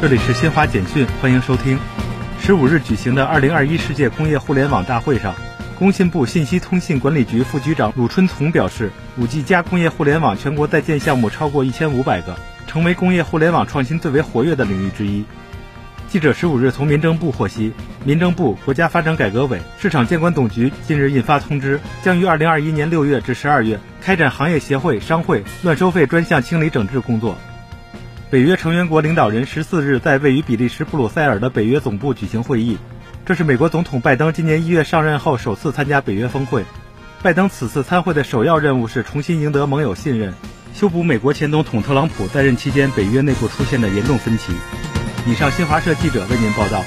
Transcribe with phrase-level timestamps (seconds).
[0.00, 1.76] 这里是新华简讯，欢迎收听。
[2.38, 5.34] 十五日举行的二零二一世界工业互联网大会上，
[5.76, 12.36] 工信部信息通信管理局副局长鲁春从表示，五 G 加工业互联网全国在建项目超过一千五百个，
[12.68, 15.24] 成为工业互联网创新最为活跃的领域之一。
[16.08, 17.72] 记者十五日从民政部获悉，
[18.04, 27.36] 民政部、国家发展改革委、市场监管总局近日印发通知，将于二零二一年六月至十二月开展行业协会、商会乱收费专项清理整治工作。
[28.30, 32.76] 北约成员国领导人十四日在位于比利时布鲁塞尔的北约总部举行会议，
[33.24, 36.62] 这是美国总统拜登今年一月上任后首次参加北约峰会。
[37.22, 40.34] 拜登此次参会的首要任务是重新赢得盟友信任，
[40.74, 44.52] 修补美国前总统特朗普在任期间北约内部出现的严重分歧。
[45.26, 46.84] 以上，新华社记者为您报道。